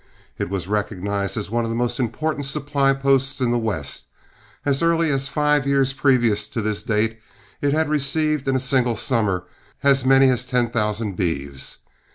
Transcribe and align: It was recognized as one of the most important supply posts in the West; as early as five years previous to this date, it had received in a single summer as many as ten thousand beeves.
It 0.39 0.49
was 0.49 0.67
recognized 0.67 1.37
as 1.37 1.51
one 1.51 1.63
of 1.63 1.69
the 1.69 1.75
most 1.75 1.99
important 1.99 2.47
supply 2.47 2.91
posts 2.91 3.39
in 3.39 3.51
the 3.51 3.59
West; 3.59 4.07
as 4.65 4.81
early 4.81 5.11
as 5.11 5.27
five 5.27 5.67
years 5.67 5.93
previous 5.93 6.47
to 6.47 6.59
this 6.63 6.81
date, 6.81 7.19
it 7.61 7.71
had 7.71 7.87
received 7.87 8.47
in 8.47 8.55
a 8.55 8.59
single 8.59 8.95
summer 8.95 9.43
as 9.83 10.03
many 10.03 10.31
as 10.31 10.47
ten 10.47 10.71
thousand 10.71 11.17
beeves. 11.17 11.77